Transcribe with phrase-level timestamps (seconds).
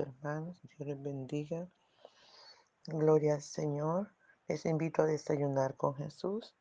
[0.00, 0.60] hermanos.
[0.62, 1.68] Dios les bendiga.
[2.86, 4.12] Gloria al Señor.
[4.48, 6.54] Les invito a desayunar con Jesús.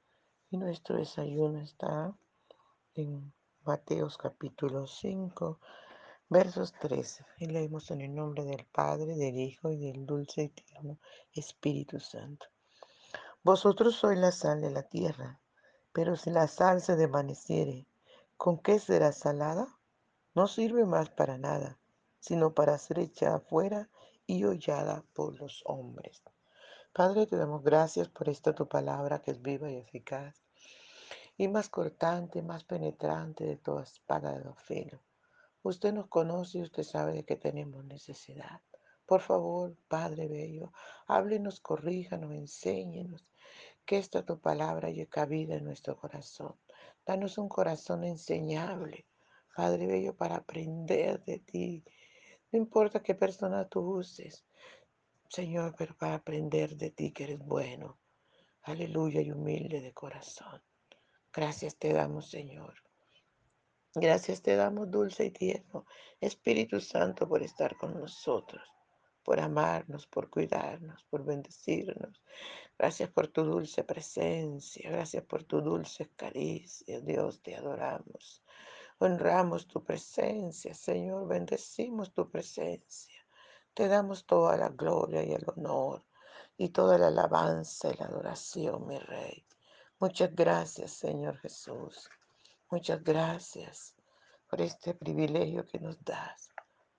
[0.52, 2.16] Y nuestro desayuno está
[2.94, 3.34] en
[3.64, 5.60] Mateos capítulo 5,
[6.30, 7.26] versos 13.
[7.40, 11.00] Y leemos en el nombre del Padre, del Hijo y del dulce y tierno
[11.34, 12.46] Espíritu Santo.
[13.44, 15.40] Vosotros sois la sal de la tierra,
[15.94, 17.88] pero si la sal se desvaneciere,
[18.38, 19.68] ¿con qué será salada?
[20.36, 21.80] No sirve más para nada,
[22.26, 23.88] sino para ser echada afuera
[24.26, 26.24] y hollada por los hombres.
[26.92, 30.42] Padre, te damos gracias por esta tu palabra que es viva y eficaz
[31.38, 35.04] y más cortante, más penetrante de toda espada de filo.
[35.62, 38.60] Usted nos conoce y usted sabe de que tenemos necesidad.
[39.06, 40.74] Por favor, Padre Bello,
[41.06, 43.24] háblenos, corríjanos, enséñenos
[43.86, 46.56] que esta tu palabra haya cabida en nuestro corazón.
[47.06, 49.06] Danos un corazón enseñable,
[49.56, 51.84] Padre Bello, para aprender de ti.
[52.52, 54.46] No importa qué persona tú uses,
[55.30, 58.00] Señor, pero para aprender de ti que eres bueno.
[58.64, 60.62] Aleluya y humilde de corazón.
[61.34, 62.74] Gracias te damos, Señor.
[63.94, 65.86] Gracias te damos, dulce y tierno,
[66.20, 68.62] Espíritu Santo, por estar con nosotros,
[69.24, 72.22] por amarnos, por cuidarnos, por bendecirnos.
[72.78, 77.00] Gracias por tu dulce presencia, gracias por tu dulce caricia.
[77.00, 78.44] Dios, te adoramos.
[78.98, 83.22] Honramos tu presencia, Señor, bendecimos tu presencia.
[83.74, 86.06] Te damos toda la gloria y el honor
[86.58, 89.46] y toda la alabanza y la adoración, mi Rey.
[90.00, 92.10] Muchas gracias, Señor Jesús.
[92.72, 93.96] Muchas gracias
[94.50, 96.50] por este privilegio que nos das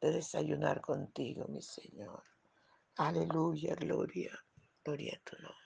[0.01, 2.23] de desayunar contigo, mi Señor.
[2.97, 4.39] Aleluya, gloria,
[4.85, 5.66] gloria a tu nombre.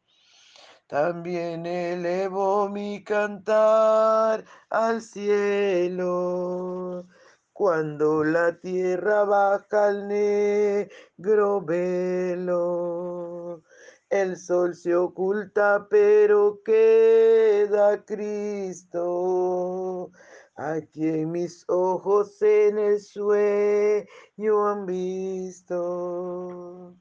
[0.91, 7.07] También elevo mi cantar al cielo.
[7.53, 13.63] Cuando la tierra baja al negro velo,
[14.09, 20.11] el sol se oculta, pero queda Cristo.
[20.57, 26.97] A quien mis ojos en el sueño han visto.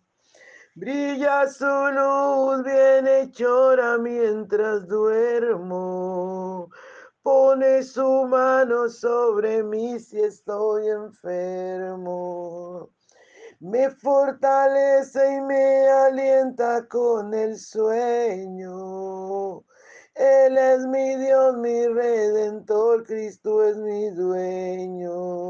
[0.76, 6.70] Brilla su luz bienhechora mientras duermo.
[7.22, 12.88] Pone su mano sobre mí si estoy enfermo.
[13.58, 19.64] Me fortalece y me alienta con el sueño.
[20.14, 25.49] Él es mi Dios, mi redentor, Cristo es mi dueño.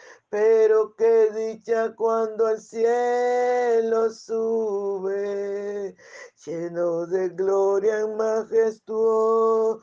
[0.31, 5.93] Pero qué dicha cuando al cielo sube,
[6.45, 9.81] lleno de gloria en majestuosa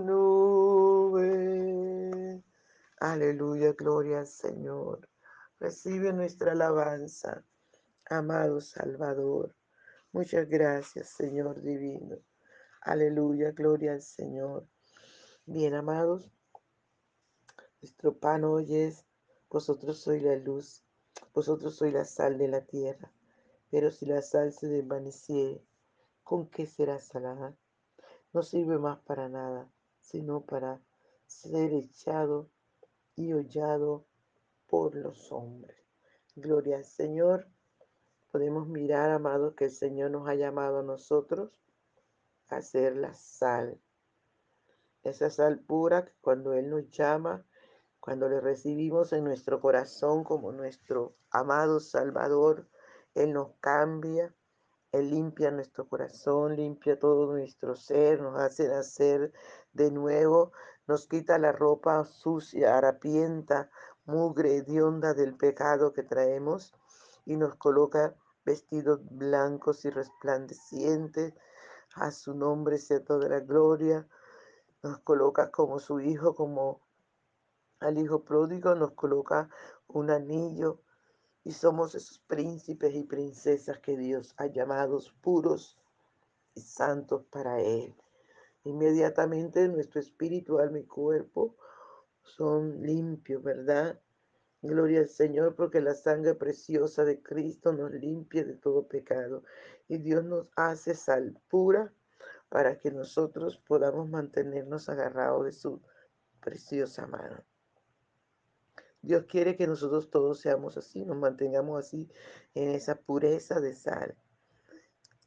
[0.00, 1.28] nube.
[2.98, 5.06] Aleluya, gloria al Señor.
[5.60, 7.44] Recibe nuestra alabanza,
[8.08, 9.54] amado Salvador.
[10.12, 12.16] Muchas gracias, Señor divino.
[12.80, 14.66] Aleluya, gloria al Señor.
[15.44, 16.32] Bien, amados,
[17.82, 19.07] nuestro pan hoy es,
[19.50, 20.84] vosotros sois la luz,
[21.34, 23.12] vosotros sois la sal de la tierra.
[23.70, 25.62] Pero si la sal se desvaneciere,
[26.22, 27.56] ¿con qué será salada?
[28.32, 30.80] No sirve más para nada, sino para
[31.26, 32.50] ser echado
[33.14, 34.06] y hollado
[34.66, 35.76] por los hombres.
[36.34, 37.48] Gloria al Señor.
[38.30, 41.50] Podemos mirar, amados, que el Señor nos ha llamado a nosotros
[42.48, 43.80] a ser la sal.
[45.02, 47.46] Esa sal pura que cuando Él nos llama,
[48.00, 52.68] cuando le recibimos en nuestro corazón como nuestro amado Salvador,
[53.14, 54.34] Él nos cambia,
[54.92, 59.32] Él limpia nuestro corazón, limpia todo nuestro ser, nos hace nacer
[59.72, 60.52] de nuevo,
[60.86, 63.70] nos quita la ropa sucia, harapienta,
[64.06, 66.74] mugre, hedionda del pecado que traemos
[67.26, 71.34] y nos coloca vestidos blancos y resplandecientes.
[71.94, 74.08] A su nombre sea toda la gloria.
[74.82, 76.80] Nos coloca como su hijo, como
[77.80, 79.48] al hijo pródigo, nos coloca
[79.86, 80.82] un anillo
[81.44, 85.78] y somos esos príncipes y princesas que Dios ha llamado puros
[86.54, 87.94] y santos para Él.
[88.64, 91.56] Inmediatamente nuestro espíritu, alma y cuerpo
[92.22, 94.00] son limpios, ¿verdad?
[94.60, 99.44] Gloria al Señor porque la sangre preciosa de Cristo nos limpia de todo pecado
[99.86, 101.92] y Dios nos hace sal pura
[102.48, 105.80] para que nosotros podamos mantenernos agarrados de su
[106.40, 107.44] preciosa mano.
[109.02, 112.10] Dios quiere que nosotros todos seamos así, nos mantengamos así
[112.54, 114.16] en esa pureza de sal.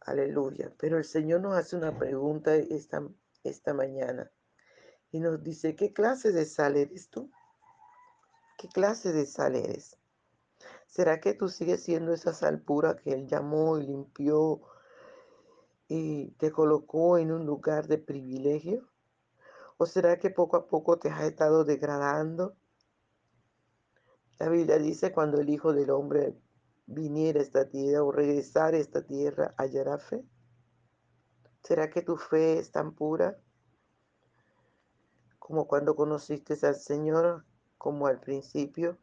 [0.01, 0.73] Aleluya.
[0.77, 3.07] Pero el Señor nos hace una pregunta esta,
[3.43, 4.31] esta mañana
[5.11, 7.31] y nos dice, ¿qué clase de sal eres tú?
[8.57, 9.97] ¿Qué clase de sal eres?
[10.87, 14.61] ¿Será que tú sigues siendo esa sal pura que Él llamó y limpió
[15.87, 18.89] y te colocó en un lugar de privilegio?
[19.77, 22.55] ¿O será que poco a poco te has estado degradando?
[24.41, 26.35] La Biblia dice, cuando el Hijo del Hombre
[26.87, 30.25] viniera a esta tierra o regresara a esta tierra, hallará fe.
[31.61, 33.37] ¿Será que tu fe es tan pura
[35.37, 37.45] como cuando conociste al Señor
[37.77, 38.97] como al principio?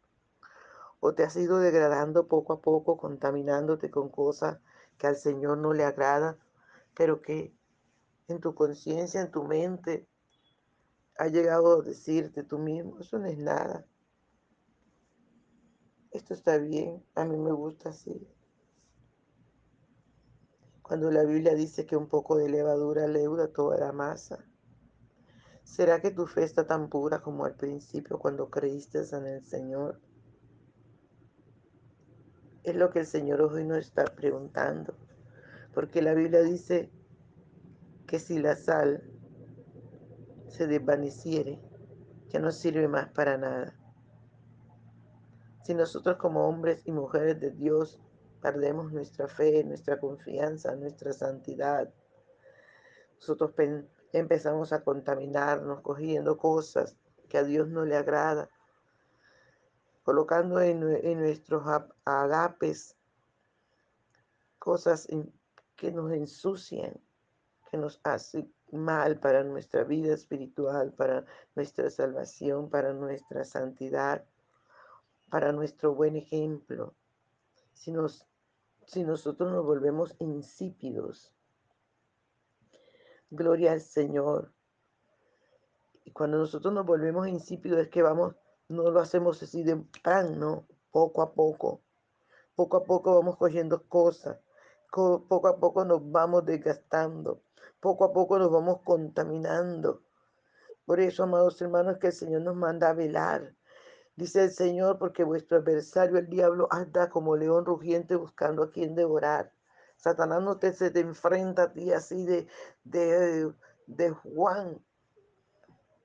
[0.99, 4.59] ¿O te has ido degradando poco a poco, contaminándote con cosas
[4.99, 6.37] que al Señor no le agradan,
[6.97, 7.55] pero que
[8.27, 10.09] en tu conciencia, en tu mente,
[11.17, 13.87] ha llegado a decirte tú mismo, eso no es nada.
[16.11, 18.27] Esto está bien, a mí me gusta así.
[20.83, 24.43] Cuando la Biblia dice que un poco de levadura leuda toda la masa.
[25.65, 30.01] ¿Será que tu fe está tan pura como al principio cuando creíste en el Señor?
[32.63, 34.95] Es lo que el Señor hoy nos está preguntando.
[35.75, 36.91] Porque la Biblia dice
[38.07, 39.03] que si la sal
[40.49, 41.61] se desvaneciere,
[42.29, 43.78] ya no sirve más para nada.
[45.69, 48.01] Si nosotros como hombres y mujeres de Dios
[48.41, 51.93] perdemos nuestra fe, nuestra confianza, nuestra santidad,
[53.21, 53.53] nosotros
[54.15, 56.97] empezamos a contaminarnos cogiendo cosas
[57.29, 58.49] que a Dios no le agrada,
[60.05, 61.63] colocando en, nuestros
[62.07, 62.97] agapes
[64.59, 65.07] cosas
[65.77, 66.99] que nos ensucian,
[67.71, 74.25] que nos hacen mal para nuestra vida espiritual, para nuestra salvación, para nuestra santidad,
[75.31, 76.95] para nuestro buen ejemplo.
[77.73, 78.27] Si, nos,
[78.87, 81.33] si nosotros nos volvemos insípidos,
[83.31, 84.55] Gloria al Señor.
[86.05, 88.35] Y cuando nosotros nos volvemos insípidos es que vamos,
[88.69, 91.83] no lo hacemos así de pan, no, poco a poco.
[92.55, 94.39] Poco a poco vamos cogiendo cosas.
[94.91, 97.43] Poco a poco nos vamos desgastando.
[97.81, 100.03] Poco a poco nos vamos contaminando.
[100.87, 103.55] Por eso, amados hermanos, que el Señor nos manda a velar.
[104.19, 108.97] Dice el Señor, porque vuestro adversario, el diablo, anda como león rugiente buscando a quien
[108.97, 109.53] devorar.
[109.97, 112.49] Satanás no te, se te enfrenta a ti así de,
[112.83, 113.55] de,
[113.87, 114.85] de Juan.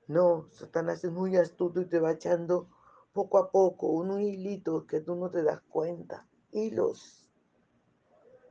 [0.06, 2.68] No, Satanás es muy astuto y te va echando
[3.12, 6.24] poco a poco unos hilitos que tú no te das cuenta.
[6.52, 7.28] Hilos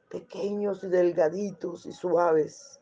[0.10, 2.82] pequeños y delgaditos y suaves.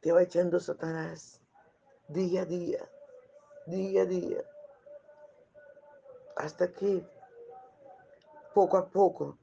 [0.00, 1.40] Te va echando Satanás
[2.08, 2.90] día a día,
[3.68, 4.44] día a día.
[6.36, 7.06] Hasta que
[8.54, 9.38] poco a poco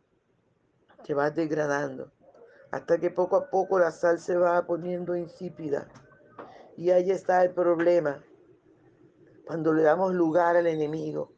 [1.03, 2.11] te vas degradando.
[2.71, 5.89] Hasta que poco a poco la sal se va poniendo insípida.
[6.77, 8.23] Y ahí está el problema.
[9.45, 11.33] Cuando le damos lugar al enemigo.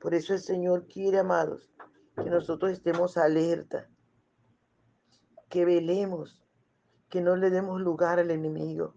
[0.00, 1.72] Por eso el Señor quiere, amados,
[2.22, 3.88] que nosotros estemos alerta,
[5.48, 6.46] que velemos,
[7.08, 8.94] que no le demos lugar al enemigo,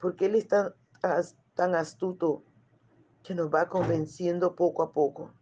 [0.00, 0.74] porque Él es tan,
[1.54, 2.44] tan astuto
[3.22, 5.32] que nos va convenciendo poco a poco.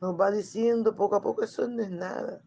[0.00, 2.42] Nos va diciendo poco a poco, eso no es nada.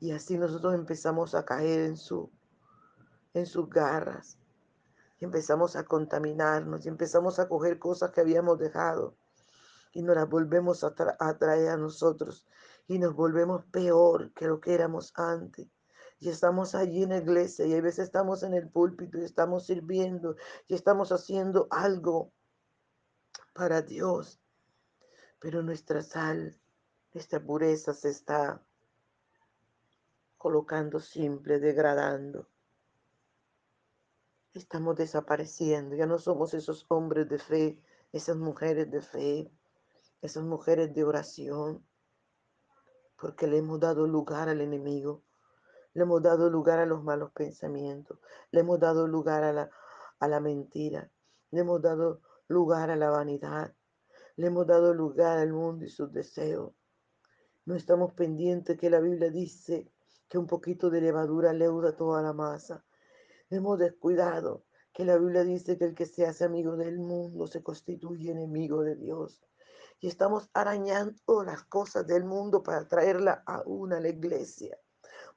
[0.00, 2.30] Y así nosotros empezamos a caer en, su,
[3.34, 4.38] en sus garras.
[5.20, 9.16] Empezamos a contaminarnos y empezamos a coger cosas que habíamos dejado
[9.92, 10.94] y nos las volvemos a,
[11.38, 12.46] traer a nosotros
[12.88, 15.68] y nos volvemos peor que lo que éramos antes.
[16.22, 19.66] Y estamos allí en la iglesia y a veces estamos en el púlpito y estamos
[19.66, 20.36] sirviendo
[20.68, 22.30] y estamos haciendo algo
[23.52, 24.40] para Dios.
[25.40, 26.56] Pero nuestra sal,
[27.12, 28.62] nuestra pureza se está
[30.38, 32.46] colocando simple, degradando.
[34.54, 39.50] Estamos desapareciendo, ya no somos esos hombres de fe, esas mujeres de fe,
[40.20, 41.84] esas mujeres de oración,
[43.20, 45.24] porque le hemos dado lugar al enemigo,
[45.94, 48.18] le hemos dado lugar a los malos pensamientos,
[48.50, 49.70] le hemos dado lugar a la,
[50.20, 51.10] a la mentira,
[51.50, 53.74] le hemos dado lugar a la vanidad,
[54.36, 56.72] le hemos dado lugar al mundo y sus deseos.
[57.64, 59.92] No estamos pendientes que la Biblia dice
[60.28, 62.84] que un poquito de levadura leuda toda la masa.
[63.50, 67.62] Hemos descuidado que la Biblia dice que el que se hace amigo del mundo se
[67.62, 69.42] constituye enemigo de Dios
[70.02, 74.76] y estamos arañando las cosas del mundo para traerla a una, a la iglesia,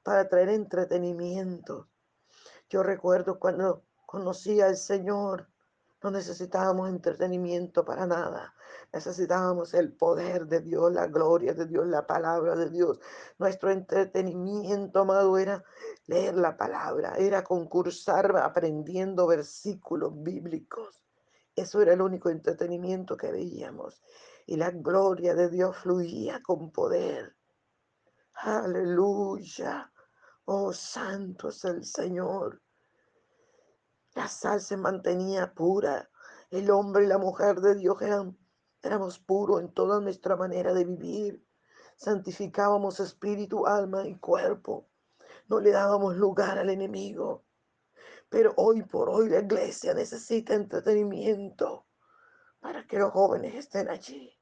[0.06, 1.88] para traer entretenimiento.
[2.70, 5.48] Yo recuerdo cuando conocí al Señor,
[6.00, 8.54] no necesitábamos entretenimiento para nada.
[8.92, 13.00] Necesitábamos el poder de Dios, la gloria de Dios, la palabra de Dios.
[13.38, 15.64] Nuestro entretenimiento, amado, era
[16.06, 21.02] leer la palabra, era concursar aprendiendo versículos bíblicos.
[21.56, 24.00] Eso era el único entretenimiento que veíamos
[24.46, 27.34] y la gloria de Dios fluía con poder.
[28.34, 29.90] Aleluya.
[30.48, 32.62] Oh, santo es el Señor.
[34.14, 36.08] La sal se mantenía pura.
[36.50, 38.38] El hombre y la mujer de Dios eran,
[38.80, 41.44] éramos puros en toda nuestra manera de vivir.
[41.96, 44.88] Santificábamos espíritu, alma y cuerpo.
[45.48, 47.44] No le dábamos lugar al enemigo.
[48.28, 51.86] Pero hoy por hoy la iglesia necesita entretenimiento
[52.60, 54.32] para que los jóvenes estén allí.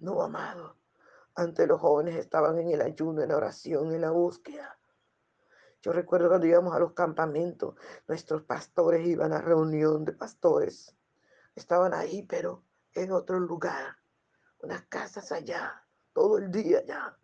[0.00, 0.76] No, amado.
[1.36, 4.76] Antes los jóvenes estaban en el ayuno, en la oración, en la búsqueda.
[5.84, 7.74] Yo recuerdo cuando íbamos a los campamentos,
[8.08, 10.96] nuestros pastores iban a reunión de pastores.
[11.54, 12.64] Estaban ahí, pero
[12.94, 13.94] en otro lugar,
[14.60, 17.18] unas casas allá, todo el día allá.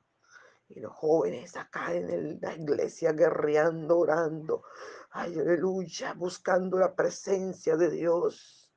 [0.69, 4.65] Y los jóvenes acá en la iglesia guerreando, orando,
[5.13, 8.71] aleluya, buscando la presencia de Dios.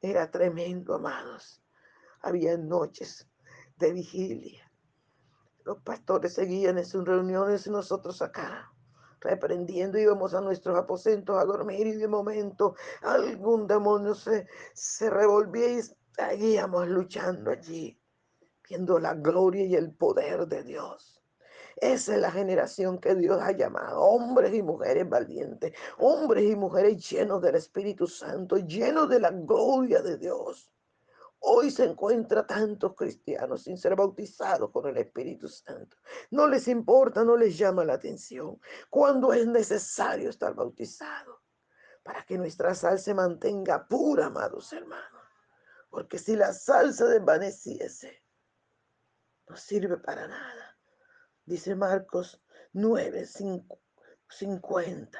[0.00, 1.60] Era tremendo, amados.
[2.20, 3.28] Había noches
[3.76, 4.67] de vigilia.
[5.68, 8.72] Los pastores seguían en sus reuniones y nosotros acá,
[9.20, 15.78] reprendiendo, íbamos a nuestros aposentos a dormir y de momento algún demonio se, se revolvía
[15.78, 15.82] y
[16.16, 18.00] seguíamos luchando allí,
[18.66, 21.22] viendo la gloria y el poder de Dios.
[21.76, 27.10] Esa es la generación que Dios ha llamado, hombres y mujeres valientes, hombres y mujeres
[27.10, 30.72] llenos del Espíritu Santo, llenos de la gloria de Dios.
[31.40, 35.96] Hoy se encuentra tantos cristianos sin ser bautizados con el Espíritu Santo.
[36.30, 38.60] No les importa, no les llama la atención.
[38.90, 41.42] Cuando es necesario estar bautizado
[42.02, 45.22] para que nuestra sal se mantenga pura, amados hermanos.
[45.90, 48.24] Porque si la sal se desvaneciese,
[49.48, 50.78] no sirve para nada.
[51.44, 52.42] Dice Marcos
[52.72, 53.26] 9,
[54.28, 55.18] 50.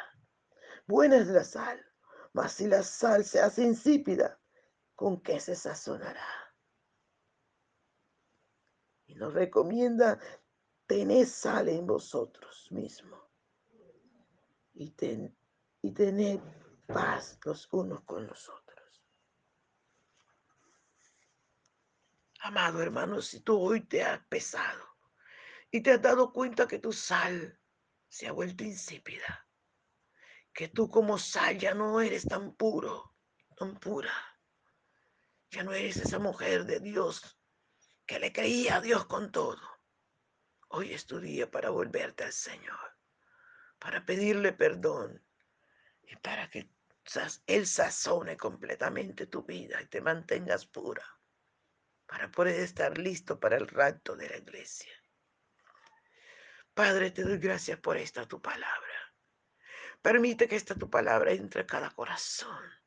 [0.86, 1.84] Buena es la sal,
[2.32, 4.38] mas si la sal se hace insípida,
[4.98, 6.26] con qué se sazonará.
[9.06, 10.18] Y nos recomienda,
[10.88, 13.22] tener sal en vosotros mismos
[14.74, 15.38] y, ten,
[15.82, 16.40] y tener
[16.88, 19.04] paz los unos con los otros.
[22.40, 24.84] Amado hermano, si tú hoy te has pesado
[25.70, 27.56] y te has dado cuenta que tu sal
[28.08, 29.48] se ha vuelto insípida,
[30.52, 33.14] que tú como sal ya no eres tan puro,
[33.56, 34.12] tan pura,
[35.50, 37.38] ya no eres esa mujer de Dios
[38.06, 39.60] que le creía a Dios con todo.
[40.68, 42.96] Hoy es tu día para volverte al Señor,
[43.78, 45.24] para pedirle perdón
[46.02, 46.70] y para que
[47.46, 51.04] Él sazone completamente tu vida y te mantengas pura,
[52.06, 54.92] para poder estar listo para el rapto de la iglesia.
[56.74, 59.14] Padre, te doy gracias por esta tu palabra.
[60.02, 62.77] Permite que esta tu palabra entre a cada corazón.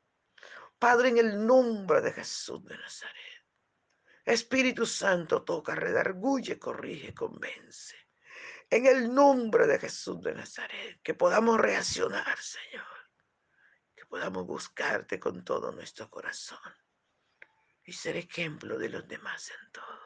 [0.82, 3.46] Padre, en el nombre de Jesús de Nazaret.
[4.26, 7.96] Espíritu Santo, toca, redarguye, corrige, convence.
[8.68, 12.88] En el nombre de Jesús de Nazaret, que podamos reaccionar, Señor.
[13.96, 16.74] Que podamos buscarte con todo nuestro corazón
[17.86, 20.02] y ser ejemplo de los demás en todo.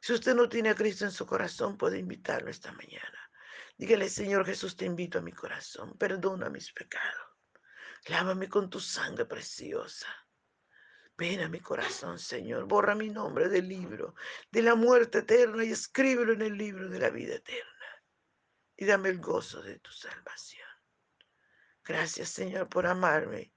[0.00, 3.30] Si usted no tiene a Cristo en su corazón, puede invitarlo esta mañana.
[3.76, 5.98] Dígale, Señor Jesús, te invito a mi corazón.
[5.98, 7.31] Perdona mis pecados.
[8.06, 10.08] Lávame con tu sangre preciosa.
[11.16, 12.64] Ven a mi corazón, Señor.
[12.64, 14.14] Borra mi nombre del libro
[14.50, 18.02] de la muerte eterna y escríbelo en el libro de la vida eterna.
[18.76, 20.66] Y dame el gozo de tu salvación.
[21.84, 23.52] Gracias, Señor, por amarme,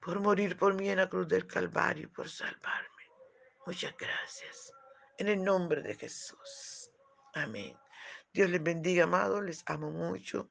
[0.00, 3.04] por morir por mí en la cruz del Calvario por salvarme.
[3.66, 4.72] Muchas gracias.
[5.18, 6.90] En el nombre de Jesús.
[7.34, 7.76] Amén.
[8.32, 9.42] Dios les bendiga, amados.
[9.42, 10.50] Les amo mucho.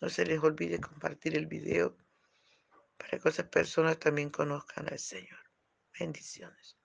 [0.00, 1.96] No se les olvide compartir el video
[3.02, 5.38] para que otras personas también conozcan al Señor.
[5.98, 6.76] Bendiciones.